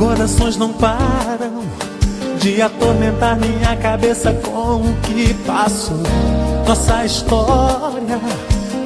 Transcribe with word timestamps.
Recordações 0.00 0.56
não 0.56 0.72
param 0.72 1.62
de 2.40 2.62
atormentar 2.62 3.38
minha 3.38 3.76
cabeça 3.76 4.32
com 4.32 4.76
o 4.76 4.96
que 5.02 5.34
passo. 5.46 5.92
Nossa 6.66 7.04
história 7.04 8.18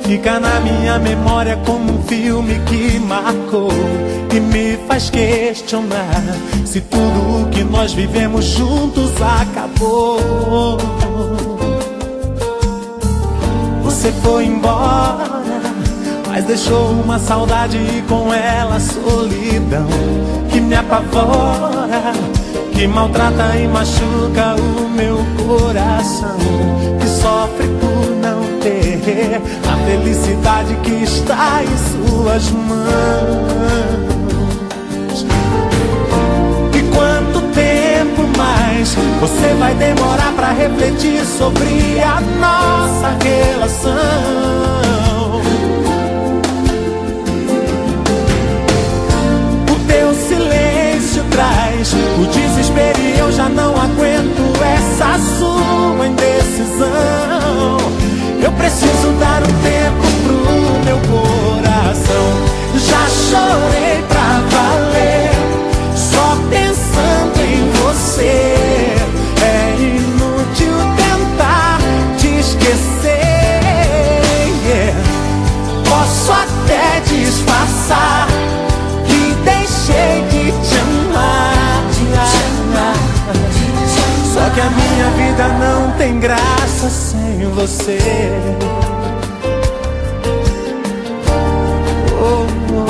fica 0.03 0.41
na 0.41 0.59
minha 0.59 0.99
memória 0.99 1.57
como 1.65 2.01
um 2.01 2.03
filme 2.03 2.59
que 2.67 2.99
marcou 2.99 3.71
e 4.35 4.41
me 4.41 4.77
faz 4.89 5.09
questionar 5.09 6.21
se 6.67 6.81
tudo 6.81 7.43
o 7.43 7.49
que 7.49 7.63
nós 7.63 7.93
vivemos 7.93 8.47
juntos 8.47 9.13
acabou. 9.41 10.79
Você 13.85 14.11
foi 14.21 14.47
embora, 14.47 15.45
mas 16.27 16.45
deixou 16.45 16.91
uma 16.91 17.21
saudade 17.21 17.77
e 17.77 18.03
com 18.03 18.35
ela 18.35 18.81
solidão 18.81 20.44
me 20.65 20.77
apavora, 20.77 22.13
que 22.73 22.87
maltrata 22.87 23.57
e 23.57 23.69
machuca 23.69 24.57
o 24.57 24.89
meu 24.89 25.19
coração, 25.47 26.37
que 26.99 27.07
sofre 27.07 27.69
por 27.81 28.17
não 28.17 28.43
ter 28.61 29.41
a 29.71 29.77
felicidade 29.87 30.75
que 30.83 31.05
está 31.05 31.63
em 31.63 31.77
suas 32.09 32.51
mãos. 32.51 32.85
E 36.75 36.83
quanto 36.95 37.41
tempo 37.53 38.23
mais 38.39 38.95
você 39.21 39.55
vai 39.59 39.75
demorar 39.75 40.33
para 40.35 40.53
refletir 40.53 41.25
sobre 41.25 42.01
a 42.01 42.21
nossa 42.41 43.17
relação? 43.23 44.94
Sem 86.91 87.49
você. 87.55 87.99
Oh, 92.21 92.47
oh. 92.73 92.85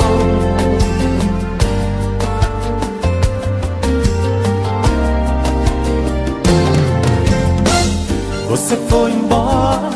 Você 8.49 8.77
foi 8.87 9.11
embora, 9.11 9.89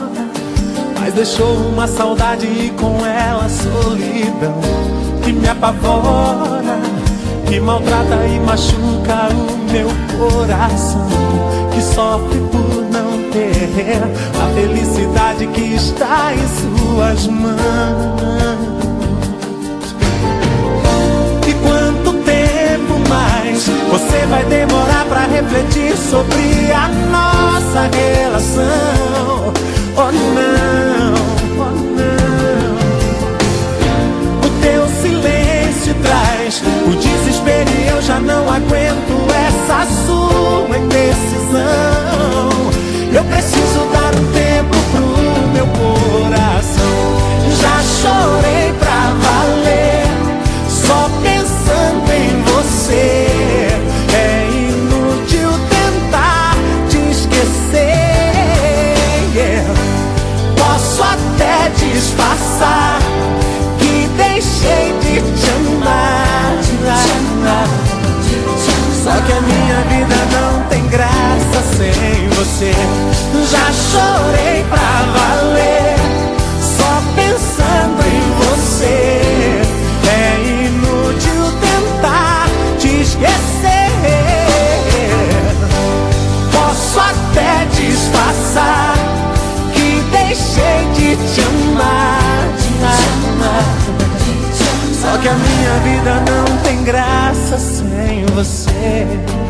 mas 1.00 1.14
deixou 1.14 1.54
uma 1.72 1.88
saudade 1.88 2.46
e 2.46 2.70
com 2.72 3.06
ela 3.06 3.48
solidão 3.50 4.59
que 5.24 5.34
me 5.34 5.48
apavora, 5.48 6.80
que 7.48 7.59
maltrata 7.59 8.26
e 8.26 8.40
machuca 8.40 9.30
o 9.32 9.72
meu 9.72 9.90
coração, 10.18 11.08
que 11.74 11.82
sofre 11.82 12.40
por 12.52 12.84
não 12.92 13.09
ter 13.31 14.01
a 14.41 14.47
felicidade 14.53 15.47
que 15.47 15.75
está 15.75 16.34
em 16.34 16.47
suas 16.59 17.28
mãos. 17.28 17.59
E 21.47 21.53
quanto 21.53 22.13
tempo 22.23 23.09
mais 23.09 23.67
você 23.90 24.25
vai 24.28 24.44
demorar 24.45 25.06
para 25.06 25.22
refletir 25.28 25.95
sobre 25.97 26.72
a 26.72 26.88
nossa 27.12 27.90
relação? 27.95 29.53
Oh 29.96 30.11
não, 30.11 31.13
oh 31.57 31.73
não. 31.97 32.75
O 34.46 34.50
teu 34.61 34.88
silêncio 35.01 35.94
traz 36.01 36.61
o 36.88 36.96
desespero 36.96 37.69
e 37.79 37.88
eu 37.88 38.01
já 38.01 38.19
não 38.19 38.51
aguento 38.51 39.28
essa 39.47 39.85
sua 40.06 40.78
indecisão. 40.78 41.99
Vida 95.84 96.16
não 96.29 96.57
tem 96.63 96.84
graça 96.84 97.57
sem 97.57 98.25
você. 98.28 99.49